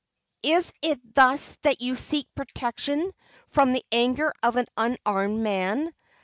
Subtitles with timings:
[0.41, 3.13] "Is it thus that you seek protection
[3.49, 5.93] from the anger of an unarmed man?